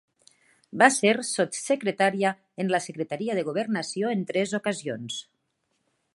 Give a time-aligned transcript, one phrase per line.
[0.81, 2.31] Va ser sotssecretària
[2.65, 5.21] en la Secretaria de Governació en tres ocasions.